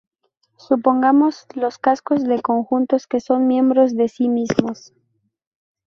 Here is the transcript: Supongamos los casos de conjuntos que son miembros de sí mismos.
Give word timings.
Supongamos 0.57 1.45
los 1.53 1.77
casos 1.77 2.23
de 2.23 2.41
conjuntos 2.41 3.05
que 3.05 3.19
son 3.19 3.45
miembros 3.45 3.95
de 3.95 4.09
sí 4.09 4.29
mismos. 4.29 4.93